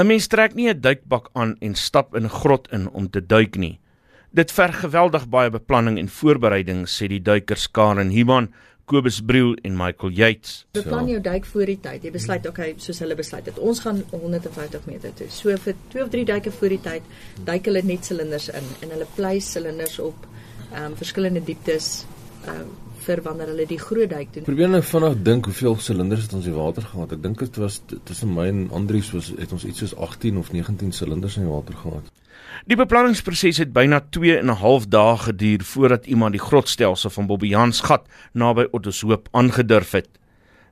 'n 0.00 0.06
Mens 0.06 0.26
trek 0.32 0.54
nie 0.54 0.68
'n 0.68 0.80
duikbak 0.80 1.28
aan 1.32 1.56
en 1.60 1.74
stap 1.74 2.14
in 2.14 2.24
'n 2.24 2.36
grot 2.40 2.68
in 2.72 2.88
om 2.88 3.10
te 3.10 3.26
duik 3.26 3.56
nie. 3.56 3.78
Dit 4.30 4.52
verg 4.52 4.80
geweldig 4.80 5.28
baie 5.28 5.50
beplanning 5.50 5.98
en 5.98 6.08
voorbereiding, 6.08 6.88
sê 6.88 7.06
die 7.08 7.22
duikers 7.22 7.70
Karen 7.70 8.10
Himan, 8.10 8.52
Kobus 8.84 9.20
Briel 9.20 9.54
en 9.62 9.76
Michael 9.76 10.12
Yates. 10.12 10.66
Beplan 10.72 11.08
jou 11.08 11.20
duik 11.20 11.44
voor 11.44 11.66
die 11.66 11.78
tyd. 11.80 12.02
Jy 12.02 12.10
besluit, 12.10 12.46
okay, 12.46 12.74
soos 12.76 12.98
hulle 12.98 13.14
besluit 13.14 13.46
het, 13.46 13.58
ons 13.58 13.80
gaan 13.80 14.04
150 14.10 14.86
meter 14.86 15.14
toe. 15.14 15.28
So 15.30 15.56
vir 15.56 15.74
2 15.88 16.02
of 16.02 16.10
3 16.10 16.24
duike 16.24 16.50
voor 16.50 16.68
die 16.68 16.80
tyd, 16.80 17.02
duik 17.44 17.64
hulle 17.64 17.82
net 17.82 18.04
silinders 18.04 18.48
in 18.48 18.72
en 18.80 18.90
hulle 18.90 19.06
pleis 19.14 19.52
silinders 19.52 19.98
op 19.98 20.26
ehm 20.72 20.84
um, 20.84 20.96
verskillende 20.96 21.44
dieptes 21.44 22.06
ehm 22.46 22.60
um, 22.60 22.70
vir 23.00 23.22
wanneer 23.24 23.50
hulle 23.52 23.66
die 23.66 23.78
groot 23.80 24.10
duik 24.10 24.32
doen. 24.34 24.44
Probeer 24.46 24.68
nou 24.68 24.82
vinnig 24.84 25.18
dink 25.26 25.48
hoeveel 25.48 25.76
silinders 25.80 26.26
het 26.26 26.34
ons 26.36 26.46
in 26.46 26.52
die 26.52 26.60
water 26.60 26.84
gehad. 26.84 27.14
Ek 27.16 27.22
dink 27.24 27.42
dit 27.42 27.60
was 27.62 27.80
tussen 28.08 28.34
my 28.36 28.46
en 28.50 28.62
Andrius 28.76 29.10
was 29.16 29.30
het 29.38 29.52
ons 29.56 29.64
iets 29.64 29.80
soos 29.84 29.94
18 29.96 30.38
of 30.40 30.52
19 30.52 30.92
silinders 30.92 31.38
in 31.40 31.48
die 31.48 31.52
water 31.52 31.78
gehad. 31.80 32.10
Die 32.68 32.76
beplanningsproses 32.76 33.62
het 33.62 33.72
byna 33.72 34.02
2 34.12 34.38
en 34.38 34.50
'n 34.50 34.60
half 34.60 34.86
dae 34.88 35.16
geduur 35.16 35.64
voordat 35.64 36.06
iemand 36.06 36.32
die 36.32 36.44
grotstelsel 36.44 37.10
van 37.10 37.26
Bobbejans 37.26 37.80
gat 37.80 38.04
naby 38.32 38.66
Ottoshoop 38.70 39.28
aangedurf 39.32 39.92
het. 39.92 40.08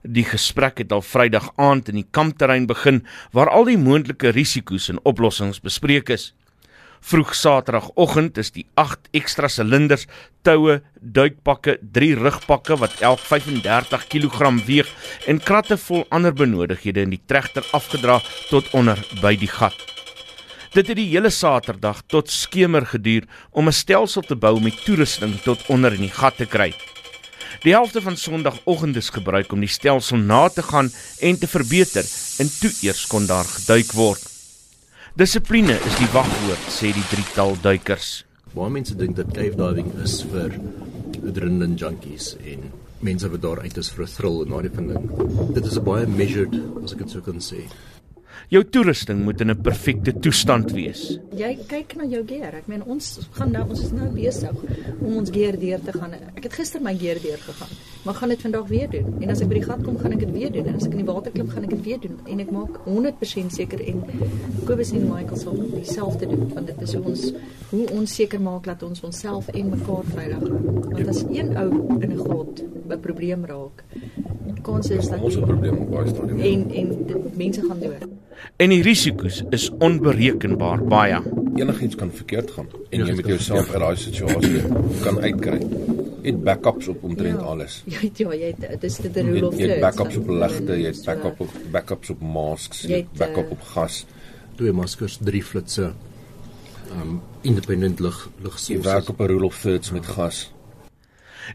Die 0.02 0.24
gesprek 0.24 0.78
het 0.78 0.92
al 0.92 1.02
Vrydag 1.02 1.52
aand 1.56 1.88
in 1.88 1.94
die 1.94 2.06
kampterrein 2.10 2.66
begin 2.66 3.04
waar 3.32 3.48
al 3.48 3.64
die 3.64 3.78
moontlike 3.78 4.28
risiko's 4.28 4.88
en 4.88 5.00
oplossings 5.02 5.60
bespreek 5.60 6.08
is. 6.08 6.34
Vroeg 7.00 7.34
Saterdagoggend 7.34 8.38
is 8.38 8.50
die 8.52 8.66
8 8.74 9.08
ekstra 9.16 9.48
silinders, 9.48 10.06
toue, 10.42 10.80
duikpakke, 11.00 11.78
3 11.94 12.14
rugpakke 12.18 12.78
wat 12.80 12.98
elk 13.00 13.22
35 13.22 14.08
kg 14.12 14.50
weeg 14.66 14.90
en 15.26 15.38
kratte 15.40 15.78
vol 15.78 16.04
ander 16.10 16.34
benodighede 16.34 17.06
in 17.06 17.14
die 17.14 17.22
trechter 17.26 17.64
afgedra 17.72 18.18
tot 18.50 18.68
onder 18.74 19.00
by 19.22 19.36
die 19.36 19.50
gat. 19.50 19.76
Dit 20.74 20.90
het 20.90 20.98
die 20.98 21.08
hele 21.08 21.30
Saterdag 21.32 22.02
tot 22.06 22.28
skemer 22.30 22.84
geduur 22.86 23.24
om 23.50 23.68
'n 23.68 23.72
stelsel 23.72 24.22
te 24.22 24.36
bou 24.36 24.60
met 24.60 24.84
toerusting 24.84 25.40
tot 25.42 25.64
onder 25.68 25.94
in 25.94 26.04
die 26.04 26.16
gat 26.20 26.36
te 26.36 26.46
kry. 26.46 26.74
Die 27.62 27.72
helfte 27.72 28.02
van 28.02 28.16
Sondagoggend 28.16 28.96
is 28.96 29.10
gebruik 29.10 29.52
om 29.52 29.60
die 29.60 29.68
stelsel 29.68 30.16
na 30.16 30.48
te 30.48 30.62
gaan 30.62 30.92
en 31.20 31.38
te 31.38 31.46
verbeter 31.46 32.04
en 32.38 32.50
toe 32.60 32.70
eers 32.82 33.06
kon 33.06 33.26
daar 33.26 33.44
geduik 33.44 33.92
word. 33.92 34.37
Dissipline 35.18 35.74
is 35.74 35.94
die 35.98 36.06
wagwoord, 36.14 36.66
sê 36.70 36.92
die 36.94 37.02
drietal 37.10 37.56
duikers. 37.58 38.20
Baie 38.52 38.70
mense 38.70 38.94
dink 38.94 39.16
dat 39.18 39.32
cave 39.34 39.58
diving 39.58 39.88
is 40.04 40.12
vir 40.30 40.52
adrenaline 41.26 41.74
junkies 41.74 42.36
en 42.38 42.68
mense 43.02 43.26
wat 43.32 43.42
daar 43.42 43.58
uit 43.64 43.80
is 43.82 43.90
vir 43.90 44.04
'n 44.04 44.12
thrill 44.14 44.38
en 44.44 44.54
daardie 44.54 44.70
van 44.76 44.86
ding. 44.92 45.08
Dit 45.56 45.66
is 45.66 45.76
'n 45.76 45.82
baie 45.82 46.06
measured, 46.06 46.54
as 46.84 46.92
ek 46.92 46.98
dit 46.98 47.10
sou 47.10 47.20
kan 47.20 47.42
sê. 47.42 47.66
Jou 48.48 48.62
toerusting 48.64 49.24
moet 49.24 49.40
in 49.40 49.50
'n 49.50 49.60
perfekte 49.62 50.12
toestand 50.18 50.70
wees. 50.72 51.18
Jy 51.36 51.58
kyk 51.68 51.96
na 51.96 52.04
jou 52.04 52.22
gear. 52.26 52.54
Ek 52.54 52.66
meen 52.66 52.82
ons 52.84 53.18
gaan 53.30 53.50
nou 53.50 53.68
ons 53.68 53.80
is 53.80 53.92
nou 53.92 54.08
besig 54.14 54.54
om 55.00 55.16
ons 55.16 55.30
gear 55.30 55.58
deur 55.58 55.80
te 55.84 55.92
gaan. 55.92 56.12
Ek 56.34 56.42
het 56.42 56.52
gister 56.52 56.80
my 56.80 56.96
gear 56.96 57.18
deur 57.22 57.38
gegaan, 57.38 57.68
maar 58.04 58.14
gaan 58.14 58.28
dit 58.28 58.40
vandag 58.40 58.68
weer 58.68 58.90
doen. 58.90 59.06
En 59.20 59.30
as 59.30 59.40
ek 59.40 59.48
by 59.48 59.54
die 59.54 59.62
gat 59.62 59.82
kom, 59.84 59.98
gaan 59.98 60.12
ek 60.12 60.18
dit 60.18 60.32
weer 60.32 60.52
doen. 60.52 60.66
En 60.66 60.74
as 60.74 60.86
ek 60.86 60.92
in 60.92 61.04
die 61.04 61.12
water 61.12 61.32
klim, 61.32 61.48
gaan 61.48 61.62
ek 61.64 61.70
dit 61.70 61.84
weer 61.84 62.00
doen. 62.00 62.18
En 62.26 62.40
ek 62.40 62.50
maak 62.50 62.80
100% 62.84 63.52
seker 63.52 63.80
en 63.80 64.02
Kobus 64.64 64.92
en 64.92 65.08
Michael 65.08 65.36
sal 65.36 65.56
dieselfde 65.74 66.26
doen 66.26 66.48
want 66.54 66.66
dit 66.66 66.82
is 66.82 66.94
ons 66.94 67.32
hoe 67.70 67.86
ons 67.90 68.14
seker 68.14 68.40
maak 68.40 68.64
dat 68.64 68.82
ons 68.82 69.02
onsself 69.02 69.48
en 69.48 69.70
mekaar 69.70 70.04
veilig 70.04 70.38
hou. 70.38 70.60
Want 70.92 71.08
as 71.08 71.24
een 71.28 71.56
ou 71.56 72.00
in 72.00 72.12
'n 72.12 72.18
grot 72.18 72.62
'n 72.88 73.00
probleem 73.00 73.44
raak, 73.44 73.84
kans 74.62 74.90
is 74.90 75.08
dat 75.08 75.20
ons 75.20 75.36
'n 75.36 75.44
probleem 75.44 75.76
op 75.78 75.90
baie 75.90 76.08
stadium. 76.08 76.38
en 76.40 76.70
en 76.80 76.88
dit, 77.06 77.17
mense 77.38 77.62
gaan 77.64 77.80
dood. 77.80 78.04
En 78.62 78.70
die 78.74 78.82
risiko's 78.82 79.42
is 79.54 79.68
onberekenbaar 79.78 80.82
baie. 80.90 81.20
Enigiets 81.58 81.96
kan 81.98 82.10
verkeerd 82.14 82.50
gaan 82.54 82.68
en 82.90 83.06
jy 83.06 83.14
moet 83.18 83.26
jouself 83.32 83.70
uit 83.72 83.80
daai 83.82 83.96
situasie 83.96 84.62
kan 85.02 85.18
uitkry. 85.22 85.58
Jy 86.22 86.32
het 86.34 86.42
backups 86.44 86.88
op 86.92 87.02
omtrent 87.08 87.40
alles. 87.42 87.80
Ja, 87.94 88.00
ja, 88.16 88.34
jy 88.34 88.52
het 88.58 88.80
dis 88.82 88.96
dit 88.96 89.16
'n 89.16 89.26
Jy 89.26 89.32
rule 89.32 89.44
het, 89.44 89.44
of 89.52 89.54
jy 89.58 89.68
het 89.68 89.70
thirds 89.70 89.86
backups 89.86 90.16
op 90.16 90.28
ligte, 90.28 90.72
jy 90.82 90.86
het 90.92 91.04
backup 91.04 91.40
op 91.40 91.52
backups 91.72 92.10
op 92.10 92.20
masks, 92.20 92.82
jy 92.82 92.88
Jy 92.90 92.96
het 92.96 93.08
het, 93.10 93.18
backup 93.18 93.46
eh, 93.46 93.50
op 93.52 93.62
gas. 93.62 94.04
Twee 94.56 94.72
maskers, 94.72 95.18
drie 95.22 95.42
flitsse. 95.42 95.92
Um 97.00 97.20
independent 97.42 98.00
lig 98.00 98.28
Jy 98.38 98.44
ligsources. 98.44 98.84
werk 98.92 99.08
op 99.08 99.20
'n 99.20 99.26
rule 99.26 99.44
of 99.46 99.60
thirds 99.60 99.90
met 99.90 100.06
gas. 100.06 100.52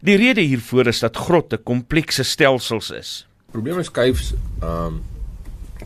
Die 0.02 0.16
rede 0.18 0.42
hiervoor 0.42 0.88
is 0.88 1.00
dat 1.00 1.18
grotte 1.18 1.58
komplekse 1.58 2.24
stelsels 2.24 2.90
is. 2.92 3.28
Probleem 3.52 3.80
is 3.80 3.92
kuifs 3.92 4.34
ehm 4.62 4.86
um, 4.86 5.02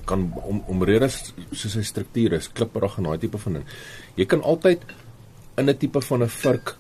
kan 0.08 0.26
om 0.48 0.64
om 0.72 0.84
redes 0.88 1.20
soos 1.52 1.76
sy 1.78 1.84
struktuur 1.86 2.38
is, 2.40 2.50
klipperig 2.50 2.98
en 2.98 3.10
daai 3.10 3.22
tipe 3.22 3.40
van 3.44 3.60
ding. 3.60 3.70
Jy 4.20 4.26
kan 4.26 4.42
altyd 4.42 4.84
in 5.58 5.70
'n 5.70 5.78
tipe 5.78 6.02
van 6.02 6.24
'n 6.24 6.30
vurk 6.30 6.76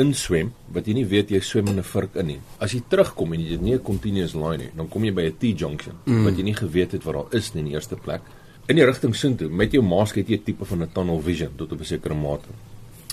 inswem 0.00 0.52
wat 0.72 0.86
jy 0.88 0.94
nie 0.98 1.06
weet 1.08 1.30
jy 1.32 1.40
swem 1.40 1.68
in 1.72 1.78
'n 1.78 1.82
vurk 1.82 2.16
in 2.16 2.26
nie. 2.26 2.40
As 2.60 2.72
jy 2.72 2.82
terugkom 2.88 3.32
en 3.32 3.40
jy 3.40 3.52
het 3.52 3.62
nie 3.62 3.74
'n 3.74 3.82
continuous 3.82 4.34
line 4.34 4.58
nie, 4.58 4.70
dan 4.76 4.88
kom 4.88 5.04
jy 5.04 5.12
by 5.12 5.22
'n 5.22 5.36
T-junction 5.38 5.94
mm. 6.04 6.24
wat 6.24 6.36
jy 6.36 6.42
nie 6.42 6.54
geweet 6.54 6.92
het 6.92 7.04
wat 7.04 7.14
daar 7.14 7.38
is 7.38 7.54
nie 7.54 7.62
in 7.62 7.68
die 7.68 7.74
eerste 7.74 7.96
plek. 7.96 8.22
In 8.68 8.76
die 8.76 8.84
rigting 8.84 9.14
soontoe 9.14 9.48
met 9.48 9.72
jou 9.72 9.82
mask 9.82 10.16
het 10.16 10.28
jy 10.28 10.36
'n 10.36 10.44
tipe 10.44 10.64
van 10.64 10.82
'n 10.82 10.92
tunnel 10.92 11.20
vision 11.20 11.50
tot 11.56 11.72
op 11.72 11.80
'n 11.80 11.84
sekere 11.84 12.14
mate. 12.14 12.48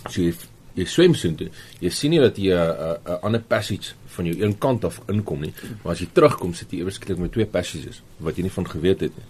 So 0.10 0.22
jy 0.22 0.34
jy 0.76 0.86
swem 0.86 1.14
soontoe. 1.16 1.50
Jy 1.80 1.90
sien 1.90 2.12
nie 2.12 2.20
dat 2.20 2.38
jy 2.38 2.54
'n 2.54 3.20
ander 3.22 3.42
passage 3.42 3.94
van 4.06 4.26
jou 4.26 4.42
een 4.42 4.58
kant 4.58 4.86
af 4.86 5.02
inkom 5.08 5.42
nie, 5.42 5.54
maar 5.84 5.94
as 5.94 6.00
jy 6.00 6.08
terugkom 6.14 6.54
sit 6.54 6.72
jy 6.72 6.80
ewe 6.80 6.92
skielik 6.92 7.20
met 7.20 7.32
twee 7.32 7.46
passages 7.46 8.02
wat 8.20 8.36
jy 8.36 8.44
nie 8.44 8.52
van 8.52 8.68
geweet 8.68 9.00
het 9.00 9.16
nie. 9.18 9.26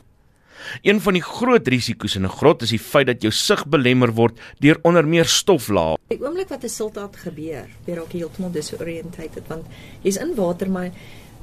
Een 0.82 1.02
van 1.02 1.14
die 1.14 1.24
groot 1.24 1.68
risiko's 1.68 2.16
in 2.16 2.26
'n 2.26 2.30
grot 2.30 2.62
is 2.62 2.70
die 2.70 2.80
feit 2.80 3.08
dat 3.08 3.22
jou 3.22 3.32
sig 3.32 3.66
belemmer 3.68 4.12
word 4.12 4.40
deur 4.60 4.80
onder 4.84 5.08
meer 5.08 5.26
stoflaag. 5.26 5.98
Die 6.10 6.22
oomblik 6.22 6.50
wat 6.50 6.64
'n 6.64 6.70
siltaat 6.70 7.16
gebeur, 7.16 7.68
weer 7.86 7.96
raak 7.98 8.12
jy 8.12 8.20
heeltemal 8.20 8.52
disoriënteerd 8.52 9.48
want 9.48 9.66
jy's 10.04 10.18
in 10.18 10.36
water 10.36 10.70
maar 10.70 10.92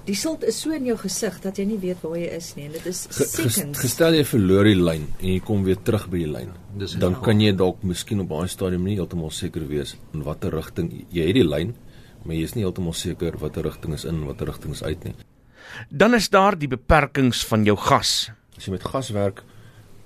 die 0.06 0.14
silt 0.14 0.44
is 0.44 0.58
so 0.60 0.72
in 0.74 0.86
jou 0.86 0.96
gesig 1.00 1.40
dat 1.40 1.58
jy 1.58 1.64
nie 1.64 1.78
weet 1.78 2.02
waar 2.02 2.16
jy 2.18 2.30
is 2.36 2.54
nie 2.56 2.66
en 2.66 2.72
dit 2.72 2.86
is 2.86 3.02
seconds. 3.10 3.78
Gestel 3.78 4.14
jy 4.14 4.24
verloor 4.24 4.64
die 4.64 4.78
lyn 4.78 5.06
en 5.20 5.28
jy 5.28 5.40
kom 5.44 5.64
weer 5.64 5.76
terug 5.76 6.08
by 6.08 6.22
die 6.24 6.30
lyn. 6.30 6.50
Dis 6.78 6.96
Dan 7.00 7.20
kan 7.22 7.40
jy 7.40 7.52
dalk 7.52 7.82
miskien 7.86 8.20
op 8.24 8.28
daai 8.28 8.48
stadium 8.48 8.84
nie 8.84 8.96
heeltemal 8.96 9.30
seker 9.30 9.66
wees 9.68 9.96
in 10.14 10.24
watter 10.26 10.50
rigting 10.56 10.90
jy 11.10 11.26
het 11.26 11.34
die 11.34 11.46
lyn, 11.46 11.74
maar 12.24 12.34
jy 12.34 12.42
is 12.48 12.56
nie 12.56 12.64
heeltemal 12.64 12.96
seker 12.96 13.38
watter 13.38 13.62
rigting 13.68 13.94
is 13.94 14.04
in 14.04 14.22
en 14.22 14.26
watter 14.26 14.46
rigting 14.46 14.72
is 14.72 14.82
uit 14.82 15.04
nie. 15.04 15.14
Dan 15.90 16.14
is 16.14 16.28
daar 16.28 16.58
die 16.58 16.68
beperkings 16.68 17.44
van 17.46 17.64
jou 17.64 17.76
gas. 17.76 18.30
As 18.60 18.66
jy 18.68 18.74
met 18.74 18.82
gas 18.84 19.08
werk, 19.16 19.38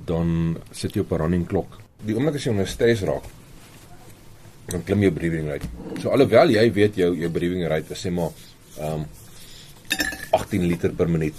dan 0.06 0.28
sit 0.70 0.94
jy 0.94 1.02
op 1.02 1.12
'n 1.12 1.22
running 1.24 1.46
klok. 1.50 1.80
Die 2.06 2.14
oomblik 2.14 2.36
as 2.36 2.44
jy 2.44 2.50
onder 2.50 2.68
stres 2.68 3.00
raak, 3.02 3.24
dan 4.70 4.84
klim 4.84 5.02
jou 5.02 5.10
breathing 5.10 5.48
rate. 5.48 5.66
So 6.00 6.10
alhoewel 6.10 6.50
jy 6.50 6.72
weet 6.72 6.94
jou 6.94 7.16
jou 7.18 7.30
breathing 7.30 7.66
rate 7.66 7.90
is 7.90 8.06
sê 8.06 8.12
maar 8.12 8.30
ehm 8.78 9.00
um, 9.00 9.06
18 10.30 10.66
liter 10.66 10.92
per 10.92 11.08
minuut. 11.08 11.34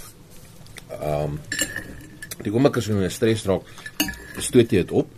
Ehm 0.90 1.24
um, 1.24 1.40
die 2.42 2.52
oomblik 2.52 2.76
as 2.76 2.86
jy 2.86 2.92
onder 2.92 3.10
stres 3.10 3.46
raak, 3.46 3.62
stoot 4.36 4.70
jy 4.70 4.84
dit 4.84 4.92
op 4.92 5.08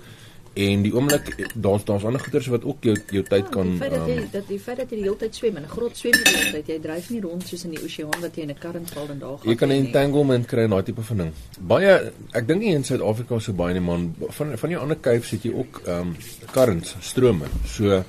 en 0.67 0.83
die 0.87 0.93
oomblik 0.95 1.31
daar's 1.55 1.85
daar's 1.89 2.05
ander 2.09 2.21
goeters 2.21 2.51
wat 2.55 2.65
ook 2.65 2.89
jou 2.89 2.97
jou 3.17 3.25
tyd 3.33 3.49
kan 3.55 3.71
die 3.71 3.79
feit 3.79 3.95
dat 3.97 4.07
jy 4.09 4.17
ehm, 4.17 4.31
dat 4.33 4.49
die 4.49 4.61
feit 4.67 4.79
dat 4.83 4.91
jy 4.91 4.97
die 4.97 5.07
hele 5.07 5.21
tyd 5.25 5.35
swem 5.35 5.57
in 5.57 5.65
'n 5.65 5.75
grot 5.77 5.97
swem 5.97 6.15
jy 6.19 6.25
die 6.25 6.37
hele 6.39 6.53
tyd 6.59 6.69
jy 6.75 6.79
dryf 6.87 7.11
nie 7.11 7.21
rond 7.21 7.47
soos 7.49 7.65
in 7.65 7.77
die 7.77 7.83
oseaan 7.85 8.21
wat 8.21 8.37
jy 8.37 8.43
in 8.43 8.51
'n 8.51 8.61
current 8.65 8.91
val 8.91 9.09
en 9.09 9.19
daar 9.19 9.39
gaan 9.39 9.49
Jy 9.49 9.57
kan 9.57 9.69
'n 9.69 9.85
entanglement 9.87 10.47
kry 10.47 10.65
en 10.65 10.71
daai 10.71 10.83
tipe 10.83 11.03
van 11.03 11.17
ding. 11.23 11.33
Baie 11.73 11.93
ek 12.39 12.47
dink 12.49 12.61
nie 12.61 12.75
in 12.75 12.85
Suid-Afrika 12.85 13.39
so 13.41 13.53
baie 13.53 13.75
nie 13.75 13.85
man. 13.91 14.15
Van 14.37 14.57
van 14.59 14.69
die 14.69 14.79
ander 14.79 14.99
caves 15.01 15.31
het 15.31 15.43
jy 15.43 15.53
ook 15.53 15.83
ehm 15.87 16.01
um, 16.01 16.17
currents, 16.53 16.97
strome. 17.01 17.47
So 17.67 18.03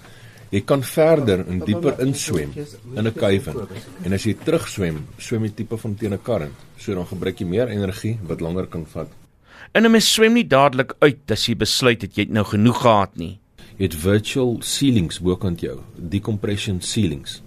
jy 0.50 0.62
kan 0.66 0.84
verder 0.84 1.46
en 1.48 1.60
dieper 1.60 2.00
inswem 2.00 2.52
in 2.96 3.08
'n 3.08 3.14
in. 3.50 3.68
En 4.06 4.14
as 4.14 4.24
jy 4.24 4.36
terugswem, 4.46 5.06
swem 5.18 5.44
jy 5.44 5.52
tipe 5.56 5.78
van 5.78 5.96
teen 5.96 6.14
'n 6.14 6.22
current. 6.22 6.56
So 6.78 6.94
dan 6.94 7.06
gebruik 7.06 7.40
jy 7.40 7.46
meer 7.46 7.68
energie 7.68 8.18
wat 8.28 8.42
langer 8.42 8.68
kan 8.68 8.86
vat. 8.86 9.19
En 9.74 9.86
'n 9.86 9.92
mens 9.92 10.14
swem 10.14 10.34
nie 10.34 10.48
dadelik 10.48 10.96
uit 11.00 11.32
as 11.32 11.46
jy 11.46 11.56
besluit 11.56 12.00
dat 12.00 12.16
jy 12.16 12.24
het 12.24 12.32
nou 12.34 12.46
genoeg 12.46 12.82
gehad 12.82 13.18
nie. 13.18 13.40
Jy 13.78 13.84
het 13.86 13.96
virtual 13.96 14.58
ceilings 14.62 15.20
bokant 15.20 15.62
jou, 15.62 15.80
decompression 15.96 16.82
ceilings. 16.82 17.42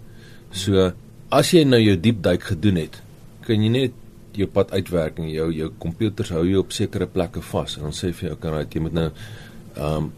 So 0.51 0.93
as 1.31 1.51
jy 1.51 1.65
nou 1.65 1.81
jou 1.81 1.97
diep 1.97 2.23
duik 2.23 2.43
gedoen 2.43 2.77
het, 2.77 3.03
kan 3.41 3.63
jy 3.63 3.69
net 3.69 3.93
jou 4.37 4.49
pad 4.49 4.73
uitwerk 4.73 5.19
en 5.21 5.29
jou 5.29 5.51
jou 5.53 5.69
komputers 5.79 6.33
hou 6.33 6.45
jou 6.49 6.63
op 6.63 6.73
sekere 6.73 7.07
plekke 7.07 7.43
vas 7.53 7.77
en 7.77 7.89
dan 7.89 7.97
sê 7.97 8.13
vir 8.17 8.31
jou 8.31 8.37
kan 8.41 8.59
jy 8.63 8.81
moet 8.81 8.97
nou 8.97 9.09
ehm 9.11 9.97
um, 9.97 10.13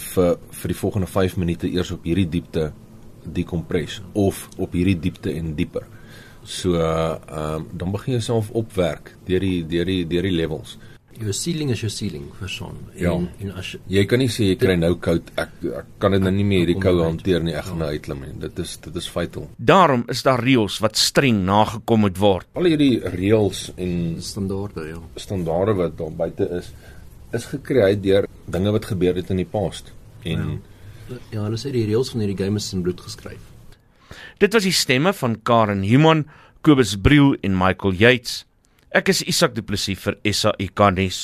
vir 0.00 0.36
vir 0.56 0.72
die 0.72 0.78
volgende 0.78 1.06
5 1.06 1.36
minute 1.36 1.68
eers 1.68 1.90
op 1.90 2.04
hierdie 2.04 2.28
diepte 2.30 2.70
decompress 3.24 4.00
of 4.12 4.48
op 4.56 4.72
hierdie 4.72 4.96
diepte 4.96 5.32
en 5.34 5.54
dieper. 5.56 5.84
So 6.44 6.78
ehm 6.78 7.18
um, 7.36 7.66
dan 7.72 7.92
begin 7.92 8.14
jy 8.14 8.22
self 8.24 8.50
opwerk 8.50 9.14
deur 9.26 9.44
die 9.44 9.66
deur 9.66 9.86
die 9.86 10.06
deur 10.06 10.28
die 10.28 10.36
levels. 10.36 10.78
Jou 11.20 11.32
ceiling 11.34 11.72
is 11.74 11.82
jou 11.82 11.90
ceiling 11.90 12.28
vir 12.38 12.48
son. 12.52 12.76
Ja. 12.96 13.12
En 13.12 13.26
en 13.42 13.50
as 13.60 13.72
jy 13.90 14.04
kan 14.08 14.22
nie 14.22 14.28
sê 14.32 14.52
jy 14.52 14.56
kry 14.60 14.76
nou 14.78 14.94
koud. 15.02 15.32
Ek 15.40 15.52
ek 15.82 15.90
kan 16.02 16.14
dit 16.14 16.22
nou 16.22 16.32
nie 16.32 16.46
meer 16.46 16.62
hierdie 16.64 16.78
Kom 16.78 16.86
koue 16.86 17.04
hanteer 17.08 17.42
nie. 17.44 17.56
Ek 17.58 17.66
gaan 17.66 17.82
nou 17.82 17.90
uitklim 17.90 18.22
nie. 18.24 18.32
Dit 18.46 18.62
is 18.62 18.76
dit 18.86 18.96
is 19.02 19.10
fatal. 19.10 19.48
Daarom 19.58 20.06
is 20.12 20.22
daar 20.26 20.42
reëls 20.44 20.78
wat 20.84 21.00
streng 21.00 21.42
nagekom 21.48 22.06
moet 22.06 22.18
word. 22.20 22.48
Al 22.54 22.70
hierdie 22.70 23.02
reëls 23.16 23.66
en 23.76 23.94
standaarde 24.24 24.88
ja. 24.88 25.02
standaarde 25.16 25.76
wat 25.82 25.98
daar 25.98 26.16
buite 26.22 26.48
is, 26.60 26.72
is 27.36 27.46
gekreë 27.52 28.00
deur 28.00 28.28
dinge 28.46 28.72
wat 28.78 28.90
gebeur 28.94 29.18
het 29.18 29.30
in 29.34 29.42
die 29.42 29.50
past. 29.58 29.92
En 30.24 30.60
Ja, 31.30 31.42
hulle 31.42 31.58
sê 31.58 31.72
die 31.74 31.86
reëls 31.88 32.12
van 32.12 32.22
hierdie 32.22 32.38
game 32.38 32.60
is 32.60 32.68
in 32.74 32.84
bloed 32.86 33.00
geskryf. 33.02 33.42
Dit 34.42 34.54
was 34.54 34.66
die 34.66 34.74
stemme 34.74 35.12
van 35.16 35.36
Karen 35.42 35.82
Human, 35.86 36.24
Kobus 36.62 36.94
Briel 37.00 37.34
en 37.42 37.56
Michael 37.58 37.98
Yates. 37.98 38.44
Ek 38.90 39.06
is 39.06 39.20
Isak 39.22 39.52
Du 39.54 39.62
Plessis 39.62 40.00
vir 40.02 40.16
SAIK 40.26 40.80
nuus. 40.96 41.18